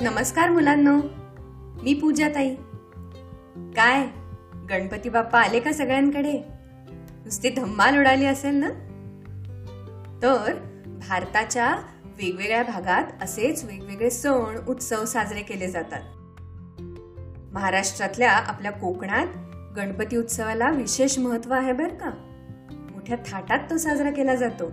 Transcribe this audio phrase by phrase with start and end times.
[0.00, 1.00] नमस्कार मुलांनो.
[1.82, 2.54] मी पूजा ताई
[3.76, 4.06] काय?
[4.70, 6.42] गणपती बाप्पा आले का सगळ्यांकडे?
[7.24, 8.68] नुसती धम्माल उडाली असेल ना?
[10.22, 10.54] तर
[10.86, 16.02] भारताच्या वेगवेगळ्या भागात असेच वेगवेगळे सण उत्सव साजरे केले जातात.
[17.52, 19.26] महाराष्ट्रातल्या आपल्या कोकणात
[19.76, 22.10] गणपती उत्सवाला विशेष महत्त्व आहे बरं का?
[22.70, 24.72] मोठ्या थाटात तो साजरा केला जातो.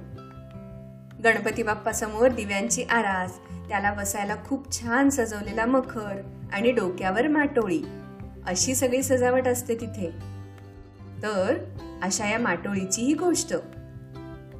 [1.23, 3.37] गणपती बाप्पासमोर दिव्यांची आरास
[3.69, 6.21] त्याला बसायला खूप छान सजवलेला मखर
[6.53, 7.81] आणि डोक्यावर माटोळी.
[8.47, 10.09] अशी सगळी सजावट असते तिथे.
[11.23, 11.57] तर
[12.01, 13.53] अशा या माटोळीची ही गोष्ट.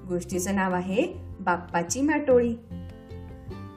[0.07, 1.03] गोष्टीचं नाव आहे
[1.39, 2.55] बाप्पाची माटोळी.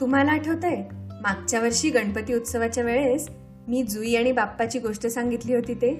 [0.01, 0.83] तुम्हाला आठवतंय
[1.23, 3.29] मागच्या वर्षी गणपती उत्सवाच्या वेळेस
[3.69, 5.95] मी जुई आणि बाप्पाची गोष्ट सांगितली होती ते?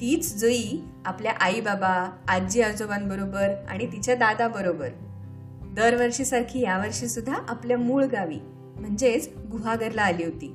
[0.00, 4.48] तीच जुई आपल्या आई बाबा आजी आजोबांबरोबर आणि तिच्या दादा
[5.72, 8.38] दरवर्षीसारखी यावर्षी सुद्धा आपल्या मूळ गावी
[8.80, 10.54] म्हणजेच गुहागरला आली होती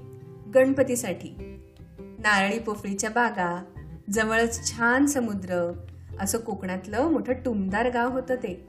[0.56, 1.60] गणपतीसाठी.
[2.00, 3.64] नारळी पोफळीच्या बागा
[4.10, 5.72] जवळच छान समुद्र
[6.20, 8.68] असं कोकणातलं मोठं टुमदार गाव होतं ते.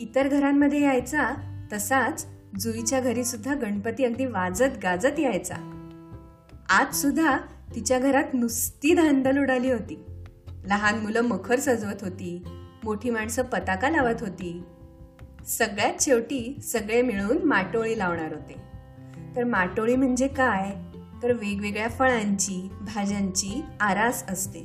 [0.00, 1.30] इतर घरांमध्ये यायचा
[1.72, 2.26] तसाच
[2.60, 5.54] जुईच्या घरी सुद्धा गणपती अगदी वाजत गाजत यायचा.
[6.68, 7.38] आज सुद्धा
[7.74, 10.04] तिच्या घरात नुसती धांदल उडाली होती.
[10.64, 12.44] लहान मुलं मखर सजवत होती
[12.84, 14.62] मोठी माणसं पताका लावत होती
[15.46, 18.54] सगळ्यात शेवटी सगळे मिळून माटोळी लावणार होते.
[19.36, 20.70] तर माटोळी म्हणजे काय?
[21.22, 24.64] तर वेगवेगळ्या फळांची भाज्यांची आरास असते.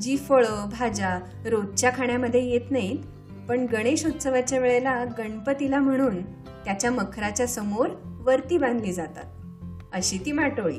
[0.00, 2.98] जी फळं भाज्या रोजच्या खाण्यामध्ये येत नाहीत
[3.48, 6.22] पण गणेश उत्सवाच्या वेळेला गणपतीला म्हणून
[6.64, 9.24] त्याच्या मखराच्या समोर वरती बांधली जातात.
[9.92, 10.78] अशी ती माटोळी.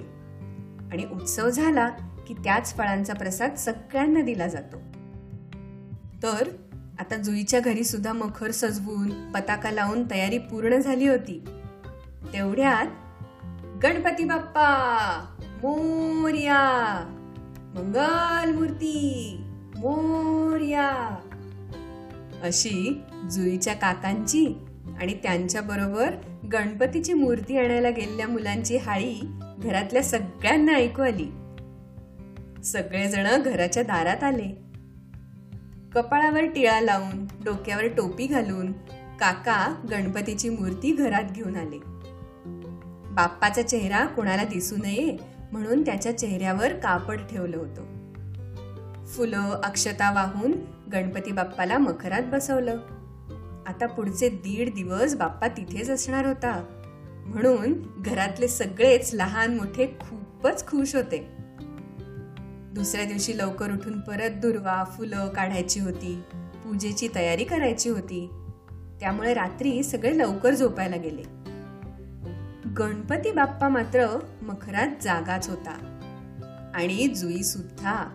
[0.91, 1.89] आणि उत्सव झाला
[2.27, 4.77] की त्याच फळांचा प्रसाद सगळ्यांना दिला जातो.
[6.23, 6.47] तर
[6.99, 11.45] आता जुईच्या घरी सुद्धा मखर सजवून पताका लावून तयारी पूर्ण झाली होती.
[12.33, 12.87] तेवढ्यात
[13.83, 17.05] गणपती बाप्पा मोर्या
[17.75, 19.37] मंगल मूर्ती
[19.77, 21.15] मोर्या.
[22.43, 23.01] अशी
[23.31, 24.47] जुईच्या काकांची
[25.01, 26.15] आणि त्यांच्या बरोबर
[26.53, 31.27] गणपतीची मूर्ती आणायला गेलेल्या मुलांची हाळी घरातल्या सगळ्यांना ऐकू आली.
[32.63, 34.68] सगळेजण घराच्या दारात आले.
[35.95, 38.71] कपाळावर टिळा लावून डोक्यावर टोपी घालून
[39.19, 41.79] काका गणपतीची मूर्ती घरात घेऊन आले.
[43.13, 45.17] बाप्पाचा चेहरा कोणाला दिसू नये
[45.51, 47.83] म्हणून त्याच्या चेहऱ्यावर कापड ठेवलं होतं.
[49.05, 50.51] फुलं अक्षता वाहून
[50.93, 52.77] गणपती बाप्पाला मखरात बसवलं.
[53.67, 56.63] आता पुढचे दीड दिवस बाप्पा तिथेच असणार होता.
[57.25, 61.38] म्हणून घरातले सगळेच लहान मोठे खूपच खुश होते.
[62.73, 66.21] दुसऱ्या दिवशी लवकर उठून परत दुर्वा फुलं काढायची होती.
[66.33, 68.29] पूजेची तयारी करायची होती.
[68.99, 71.23] त्यामुळे रात्री सगळे लवकर झोपायला गेले.
[72.77, 75.95] गणपती बाप्पा मात्र मखरात जागाच होता.
[76.75, 78.05] आणि जुई सुद्धा.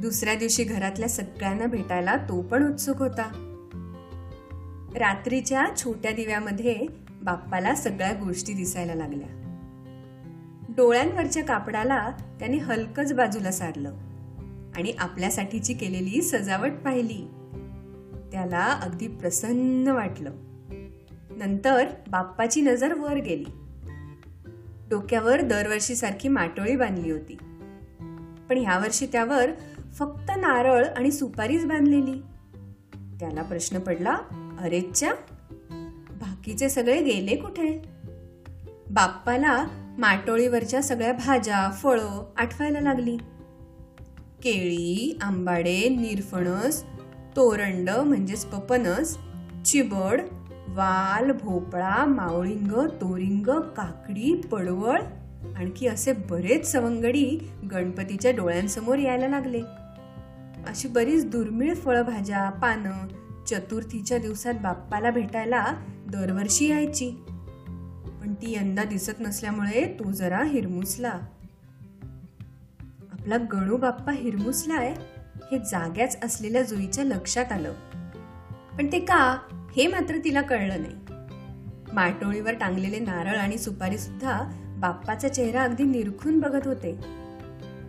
[0.00, 3.48] दुसऱ्या दिवशी घरातल्या सगळ्यांना भेटायला तो पण उत्सुक होता.
[4.96, 6.86] रात्रीच्या छोट्या दिव्यामध्ये
[7.22, 9.41] बाप्पाला सगळ्या गोष्टी दिसायला लागल्या.
[10.76, 13.92] डोळ्यांवरच्या कापडाला त्याने हलकच बाजूला सारलं
[14.76, 17.28] आणि आपल्यासाठीची केलेली सजावट पाहिली.
[18.32, 20.30] त्याला अगदी प्रसन्न वाटलं.
[21.30, 23.50] नंतर बाप्पाची नजर वर गेली.
[24.90, 27.36] डोक्यावर दरवर्षी सारखी माटोळी बांधली होती.
[28.48, 29.50] पण ह्यावर्षी त्यावर
[29.94, 32.22] फक्त नारळ आणि सुपारीच बांधलेली.
[33.20, 34.16] त्याला प्रश्न पडला
[34.60, 35.14] अरेच्या
[36.10, 37.82] बाकीचे सगळे गेले कुठे?
[38.90, 39.66] बाप्पाला
[39.98, 43.16] माटोळीवरच्या सगळ्या भाज्या फळं आठवायला लागली.
[44.42, 46.82] केळी आंबाडे निरफणस
[47.36, 49.18] तोरंड म्हणजेच पपनस
[49.64, 50.20] चिबड
[50.68, 55.00] वाल भोपळा मावळिंग तोरिंग काकडी पडवळ
[55.56, 59.60] आणखी असे बरेच सवंगडी गणपतीच्या डोळ्यांसमोर यायला लागले.
[60.66, 63.08] अशी बरीच दुर्मिळ फळभाज्या पानं
[63.44, 65.64] चतुर्थीच्या दिवसात बाप्पाला भेटायला
[66.08, 67.24] दरवर्षी यायची.
[68.42, 71.20] ती यंदा दिसत नसल्यामुळे तो जरा हिरमुसला.
[73.12, 74.94] आपला गणू बाप्पा हिरमुसलाय
[75.52, 77.72] हे जाग्याच असलेल्या जुईच्या लक्षात आलं.
[78.78, 79.38] पण ते का
[79.76, 80.94] हे मात्र तिला कळलं नाही.
[81.92, 84.42] माटोळीवर टांगलेले नारळ आणि सुपारी सुद्धा
[84.78, 86.96] बाप्पाचा चेहरा अगदी निरखून बघत होते.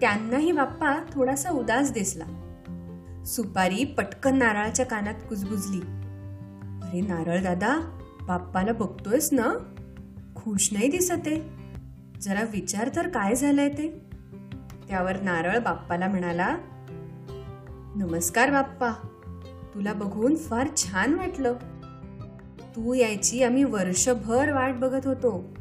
[0.02, 2.26] त्यांनाही बाप्पा थोडासा उदास दिसला.
[3.26, 5.80] सुपारी पटकन नारळाच्या कानात कुजबुजली.
[6.84, 9.73] अरे नारळ दादा बाप्पाला बघतोयस ना?
[10.44, 11.42] खुश नाही दिसत आहे.
[12.22, 14.02] जरा विचार तर काय झालंय ते?
[14.90, 16.58] त्यावर नारळ बाप्पाला म्हणाला
[17.96, 18.92] नमस्कार बाप्पा
[19.74, 21.54] तुला बघून फार छान वाटलं.
[22.76, 25.54] तू यायची आम्ही वर्षभर वाट बघत होतो.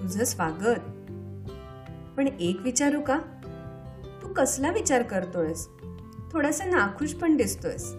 [0.00, 0.80] तुझं स्वागत.
[2.16, 3.18] पण एक विचारू का?
[4.22, 5.68] तू कसला विचार करतोयस?
[6.32, 7.94] थोडासा नाखुश पण दिसतोयस.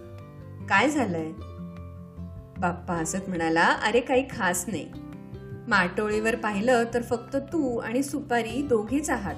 [0.69, 1.31] काय झालंय?
[2.60, 4.90] बाप्पा हसत म्हणाला अरे काही खास नाही.
[5.68, 9.36] माटोळीवर पाहिलं तर फक्त तू आणि सुपारी दोघेच आहात.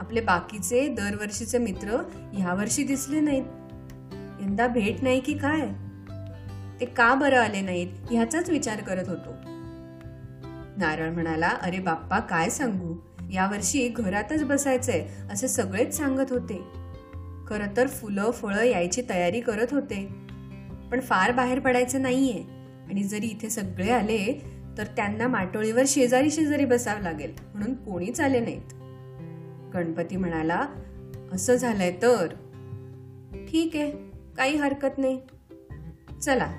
[0.00, 2.02] आपले बाकीचे दरवर्षीचे मित्र
[2.38, 3.44] यावर्षी दिसले नाहीत.
[4.42, 5.60] यंदा भेट नाही की काय?
[6.80, 9.30] ते का बरं आले नाहीत ह्याचाच विचार करत होतो.
[10.76, 12.96] नारळ म्हणाला अरे बाप्पा काय सांगू?
[13.32, 16.56] यावर्षी घरातच बसायचंय असे सगळेच सांगत होते.
[17.46, 20.08] खर तर फुलं फळं यायची तयारी करत होते.
[20.92, 22.58] पण फार बाहेर पडायचं नाहीये.
[22.90, 28.40] आणि जरी इथे सगळे आले तर त्यांना माटोळीवर शेजारी शेजारी बसावं लागेल म्हणून कोणीच आले
[28.40, 28.74] नाहीत.
[29.74, 30.66] गणपती म्हणाला
[31.32, 32.26] असं झालंय तर.
[33.48, 33.92] ठीक आहे
[34.36, 35.20] काही हरकत नाही.
[36.22, 36.52] चला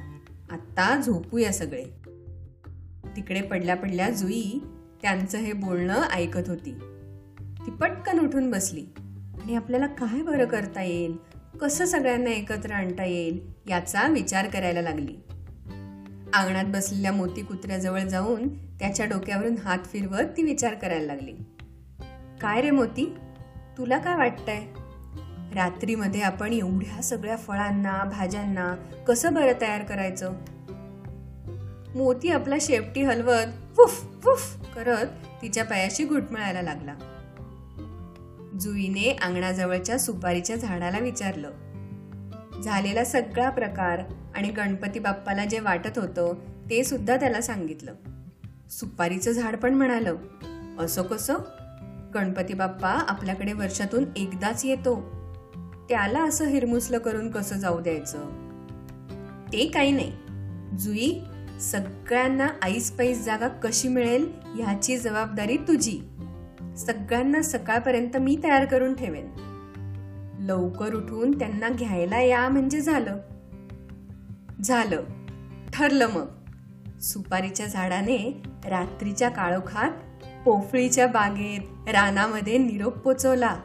[0.51, 1.83] आत्ता झोपूया सगळे.
[3.15, 4.59] तिकडे पडल्या पडल्या जुई
[5.01, 6.71] त्यांचं हे बोलणं ऐकत होती.
[7.39, 8.85] ती पटकन उठून बसली.
[9.43, 11.17] आणि आपल्याला काय बरं करता येईल?
[11.61, 13.51] कसं सगळ्यांना एकत्र आणता येईल?
[13.69, 15.15] याचा विचार करायला लागली.
[16.33, 21.33] अंगणात बसलेल्या मोती कुत्र्याजवळ जाऊन त्याच्या डोक्यावरून हात फिरवत ती विचार करायला लागली.
[22.41, 23.15] काय रे मोती?
[23.77, 24.61] तुला काय वाटतंय?
[25.55, 28.75] रात्रीमध्ये आपण एवढ्या सगळ्या फळांना भाज्यांना
[29.07, 30.33] कसं बरं तयार करायचं?
[31.95, 35.07] मोती आपला शेपटी हलवत वुफ वुफ करत
[35.41, 36.95] तिच्या पायाशी घुटमळायला लागला.
[38.59, 41.51] जुईने अंगणाजवळच्या सुपारीच्या झाडाला विचारलं
[42.63, 43.99] झालेला सगळा प्रकार
[44.35, 46.33] आणि गणपती बाप्पाला जे वाटत होतं
[46.69, 47.93] ते सुद्धा त्याला सांगितलं.
[48.69, 50.15] सुपारीचं झाड पण म्हणालं.
[50.79, 51.33] असं कसं?
[52.13, 55.19] गणपती बाप्पा आपल्याकडे वर्षातून एकदाच येतो.
[55.89, 58.17] त्याला असं हिरमुसलं करून कसं जाऊ द्यायचं?
[59.53, 60.11] ते काही नाही.
[60.77, 61.19] जुई
[61.61, 66.01] सगळ्यांना आईस पैस जागा कशी मिळेल ह्याची जबाबदारी तुझी.
[66.77, 69.48] सगळ्यांना सकाळपर्यंत मी तयार करून ठेवेन.
[70.49, 73.17] लवकर उठून त्यांना घ्यायला या म्हणजे झालं.
[74.63, 75.03] झालं.
[75.73, 76.27] ठरलं मग.
[76.99, 79.91] सुपारीच्या झाडाने रात्रीच्या काळोखात
[80.45, 83.55] पोफळीच्या बागेत रानामध्ये निरोप पोचवला.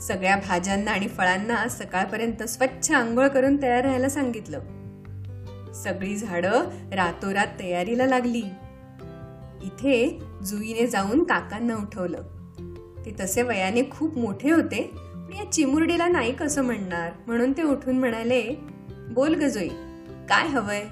[0.00, 4.60] सगळ्या भाज्यांना आणि फळांना सकाळपर्यंत स्वच्छ आंघोळ करून तयार राहायला सांगितलं.
[5.74, 6.62] सगळी झाडं
[6.92, 8.42] रातोरात तयारीला लागली.
[9.62, 12.22] इथे जुईने जाऊन काकांना उठवलं.
[13.06, 15.05] ते तसे वयाने खूप मोठे होते
[15.36, 17.10] मी या चिमुरडीला नाही कसं म्हणणार?
[17.26, 18.58] म्हणून ते उठून म्हणाले
[19.10, 19.68] बोल ग जुई
[20.28, 20.84] काय हवंय?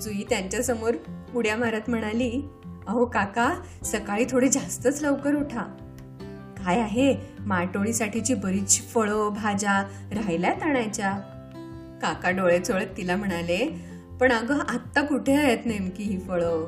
[0.00, 0.94] जुई त्यांच्यासमोर
[1.34, 2.48] उड्या मारत म्हणाली
[2.86, 5.62] अहो काका सकाळी थोडे जास्तच लवकर उठा.
[6.64, 7.16] काय आहे?
[7.40, 9.82] माटोळीसाठीची बरीचशी फळं भाज्या
[10.12, 11.12] राहिल्यात आणायच्या.
[12.02, 13.80] काका डोळे चोळत तिला म्हणाले
[14.20, 16.66] पण अगं आत्ता कुठे आहेत नेमकी ही फळं?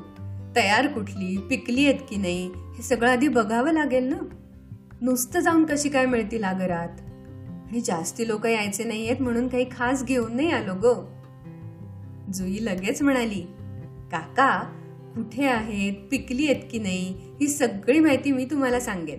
[0.56, 1.36] तयार कुठली?
[1.36, 2.46] पिकली आहेत की नाही?
[2.46, 4.16] हे सगळं आधी बघावं लागेल ना.
[5.02, 6.88] नुसतं जाऊन कशी काय मिळतील आगरात?
[7.70, 11.04] आणि जास्ती लोक यायचे नाही आहेत म्हणून काही खास घेऊन नाही आलो ग.
[12.32, 13.40] जुई लगेच म्हणाली
[14.12, 14.60] काका
[15.14, 15.92] कुठे आहेत?
[16.10, 17.14] पिकली आहेत की नाही?
[17.40, 19.18] ही सगळी माहिती मी तुम्हाला सांगेन.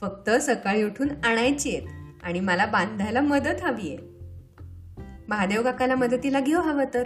[0.00, 1.88] फक्त सकाळी उठून आणायची आहेत
[2.22, 3.98] आणि मला बांधायला मदत हवी आहे.
[5.28, 7.04] महादेव काकाला मदतीला घेऊ हवं तर?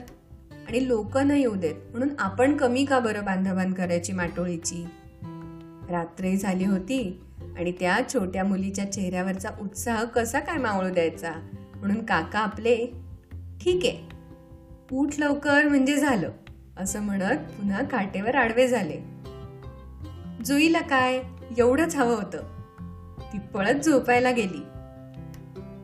[0.69, 4.85] आणि लोक न येऊ देत म्हणून आपण कमी का बरं बांधाबांध करायची माटोळीची?
[5.91, 7.21] रात्री झाली होती.
[7.59, 11.33] आणि त्या छोट्या मुलीच्या चेहऱ्यावरचा उत्साह कसा काय मावळू द्यायचा?
[11.77, 12.77] म्हणून काका आपले
[13.65, 14.11] ठीक आहे
[14.93, 16.31] उठ लवकर म्हणजे झालं
[16.77, 18.99] असं म्हणत पुन्हा काटेवर आडवे झाले.
[20.45, 21.23] जुईला काय?
[21.59, 22.39] एवढंच हवं होतं.
[23.33, 24.63] ती पळत झोपायला गेली.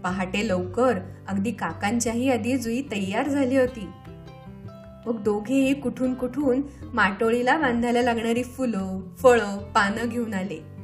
[0.04, 3.88] पहाटे लवकर अगदी काकांच्याही आधी जुई तयार झाली होती.
[5.06, 6.62] मग दोघेही कुठून कुठून
[6.94, 10.75] माटोळीला बांधायला लागणारी फुलं फळं पानं घेऊन आले.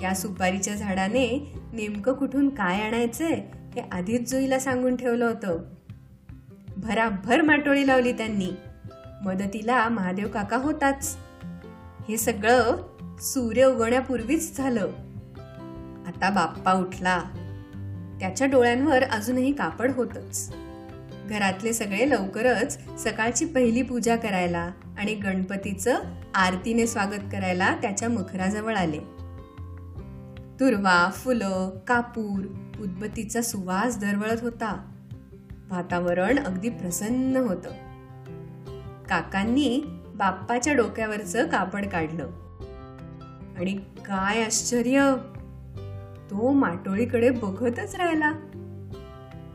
[0.00, 3.34] त्या सुपारीच्या झाडाने नेमकं कुठून काय आणायचंय
[3.74, 5.58] हे आधीच जुईला सांगून ठेवलं होतं.
[6.76, 8.50] भराभर माटोळी लावली त्यांनी.
[9.24, 11.16] मदतीला महादेव काका होताच.
[12.08, 12.76] हे सगळं
[13.20, 14.88] सूर्य उगवण्यापूर्वीच झालं.
[16.06, 17.22] आता बाप्पा उठला.
[18.20, 20.54] त्याच्या डोळ्यांवर अजूनही कापड होतच.
[21.28, 25.96] घरातले सगळे लवकरच सकाळची पहिली पूजा करायला आणि गणपतीचं
[26.34, 29.17] आरतीने स्वागत करायला त्याच्या मुखराजवळ आले.
[30.60, 32.44] तुरवा फुलं कापूर
[32.80, 34.92] उदबत्तीचा सुवास दरवळत होता.
[35.70, 37.66] वातावरण अगदी प्रसन्न होत.
[39.08, 39.82] काकांनी
[40.14, 42.30] बाप्पाच्या डोक्यावरचं कापड काढलं.
[43.58, 43.72] आणि
[44.06, 45.14] काय आश्चर्य!
[46.30, 48.32] तो माटोळीकडे बघतच राहिला.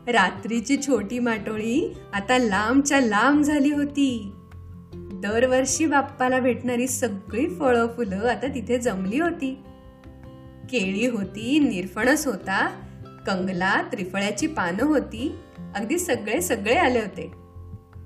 [0.06, 4.32] रात्रीची छोटी माटोळी आता लांबच्या लांब झाली होती.
[4.94, 9.62] दरवर्षी बाप्पाला भेटणारी सगळी फळं फुलं आता तिथे जमली होती.
[10.70, 12.66] केळी होती निरफणस होता
[13.26, 15.38] कंगला त्रिफळ्याची पानं होती
[15.76, 17.32] अगदी सगळे सगळे आले होते.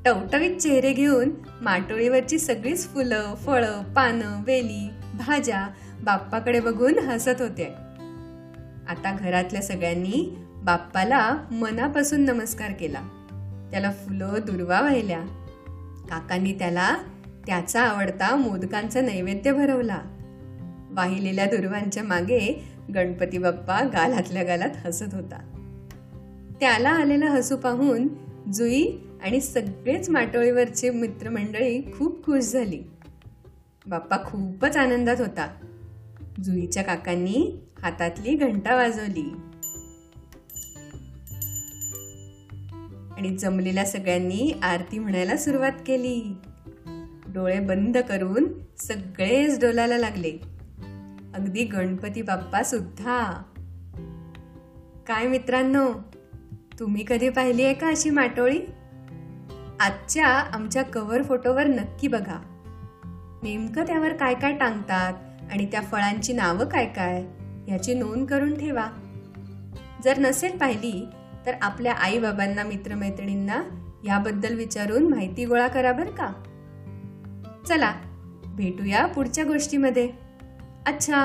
[0.05, 5.69] टवटवीत चेहरे घेऊन माटोळीवरची सगळीच फुलं फळं पानं वेली भाज्या
[6.03, 7.67] बाप्पाकडे बघून हसत होते.
[8.89, 13.01] आता घरातल्या सगळ्यांनी बाप्पाला मनापासून नमस्कार केला.
[13.71, 15.21] त्याला फुलं दुर्वा वाहिल्या.
[16.11, 16.97] काकांनी त्याला
[17.47, 19.99] त्याचा आवडता मोदकांचा नैवेद्य भरवला.
[20.99, 22.65] वाहिलेल्या दुर्वांच्या मागे
[22.95, 25.39] गणपती बाप्पा गालातल्या गालात हसत होता.
[26.61, 28.09] त्याला आलेलं हसू पाहून
[28.53, 28.87] जुई
[29.23, 32.83] आणि सगळेच माटोळीवरचे मित्रमंडळी खूप खुश झाली.
[33.87, 35.55] बाप्पा खूपच आनंदात होता.
[36.45, 39.33] जुईच्या काकांनी हातातली घंटा वाजवली.
[43.17, 46.37] आणि जमलेल्या सगळ्यांनी आरती म्हणायला सुरुवात केली.
[47.35, 48.45] डोळे बंद करून
[48.79, 50.58] सगळेच डोलायला लागले.
[51.39, 53.43] अगदी गणपती बाप्पा सुद्धा.
[55.07, 55.93] काय मित्रांनो
[56.79, 58.61] तुम्ही कधी पाहिली आहे का अशी माटोळी?
[59.81, 62.41] आजच्या आमच्या कव्हर फोटोवर नक्की बघा.
[63.43, 65.13] नेमकं त्यावर काय काय टांगतात
[65.53, 67.25] आणि त्या फळांची नावं काय काय
[67.69, 68.87] याची नोंद करून ठेवा.
[70.05, 71.07] जर नसेल पाहिली
[71.47, 73.63] तर आपल्या आई बाबांना मित्रमैत्रिणींना
[74.05, 76.33] याबद्दल विचारून माहिती गोळा करा बरं का?
[77.69, 77.93] चला
[78.45, 80.28] भेटूया पुढच्या गोष्टीमध्ये.
[80.89, 81.21] अच्छा.